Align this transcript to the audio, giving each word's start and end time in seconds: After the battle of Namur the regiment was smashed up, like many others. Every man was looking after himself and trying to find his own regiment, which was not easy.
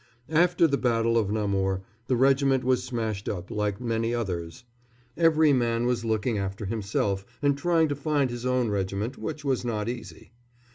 After 0.33 0.65
the 0.65 0.79
battle 0.79 1.15
of 1.15 1.29
Namur 1.29 1.83
the 2.07 2.15
regiment 2.15 2.63
was 2.63 2.83
smashed 2.83 3.29
up, 3.29 3.51
like 3.51 3.79
many 3.79 4.15
others. 4.15 4.63
Every 5.15 5.53
man 5.53 5.85
was 5.85 6.03
looking 6.03 6.39
after 6.39 6.65
himself 6.65 7.23
and 7.39 7.55
trying 7.55 7.87
to 7.89 7.95
find 7.95 8.31
his 8.31 8.43
own 8.43 8.69
regiment, 8.69 9.19
which 9.19 9.45
was 9.45 9.63
not 9.63 9.87
easy. 9.87 10.31